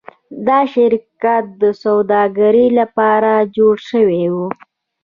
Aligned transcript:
دا 0.47 0.59
شرکت 0.73 1.45
د 1.61 1.63
سوداګرۍ 1.83 2.67
لپاره 2.79 3.31
جوړ 3.55 3.75
شوی 3.89 4.23
و. 4.33 4.35